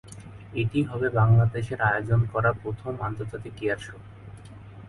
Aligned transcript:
এটিই 0.55 0.85
হবে 0.91 1.07
বাংলাদেশে 1.19 1.75
আয়োজন 1.89 2.21
করা 2.33 2.49
প্রথম 2.61 2.93
আন্তর্জাতিক 3.07 3.55
এয়ার 3.63 3.79
শো। 3.85 3.97